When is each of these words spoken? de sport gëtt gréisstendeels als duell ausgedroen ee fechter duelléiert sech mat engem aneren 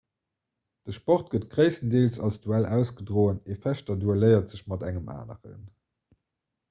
de 0.87 0.91
sport 0.95 1.27
gëtt 1.33 1.45
gréisstendeels 1.55 2.17
als 2.25 2.39
duell 2.45 2.67
ausgedroen 2.77 3.37
ee 3.51 3.61
fechter 3.65 3.95
duelléiert 4.03 4.51
sech 4.57 4.67
mat 4.71 4.85
engem 4.89 5.07
aneren 5.19 5.63